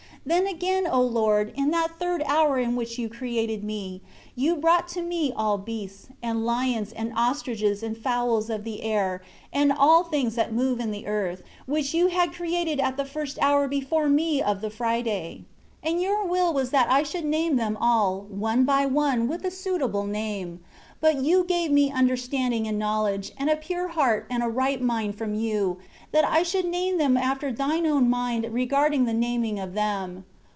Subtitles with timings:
[0.29, 4.03] 7 Then, again, O Lord, in that third hour in which You created me,
[4.35, 9.23] You brought to me all beasts, and lions, and ostriches, and fowls of the air,
[9.51, 13.39] and all things that move in the earth, which You had created at the first
[13.41, 15.45] hour before me of the Friday.
[15.83, 19.43] 8 And Your will was that I should name them all, one by one, with
[19.43, 20.59] a suitable name.
[20.99, 25.15] But You gave me understanding and knowledge, and a pure heart and a right mind
[25.17, 25.79] from you,
[26.11, 30.25] that I should name them after Thine own mind regarding the naming of them.